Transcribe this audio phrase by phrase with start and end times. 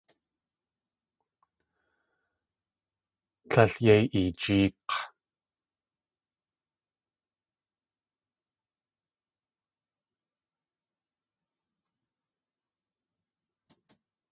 [3.51, 4.93] Líl yéi eejéek̲!